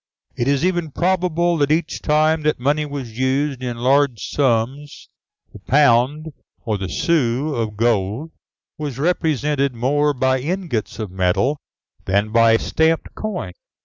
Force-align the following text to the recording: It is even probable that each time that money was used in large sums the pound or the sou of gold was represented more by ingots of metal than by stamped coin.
It 0.35 0.47
is 0.47 0.65
even 0.65 0.89
probable 0.89 1.57
that 1.59 1.69
each 1.71 2.01
time 2.01 2.41
that 2.41 2.59
money 2.59 2.87
was 2.87 3.19
used 3.19 3.61
in 3.61 3.77
large 3.77 4.29
sums 4.31 5.07
the 5.53 5.59
pound 5.59 6.33
or 6.65 6.79
the 6.79 6.89
sou 6.89 7.53
of 7.53 7.77
gold 7.77 8.31
was 8.79 8.97
represented 8.97 9.75
more 9.75 10.15
by 10.15 10.39
ingots 10.39 10.97
of 10.97 11.11
metal 11.11 11.59
than 12.05 12.31
by 12.31 12.57
stamped 12.57 13.13
coin. 13.13 13.51